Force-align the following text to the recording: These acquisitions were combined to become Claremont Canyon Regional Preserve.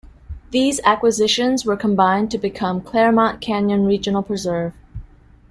These 0.49 0.79
acquisitions 0.83 1.63
were 1.63 1.77
combined 1.77 2.31
to 2.31 2.39
become 2.39 2.81
Claremont 2.81 3.39
Canyon 3.39 3.85
Regional 3.85 4.23
Preserve. 4.23 4.73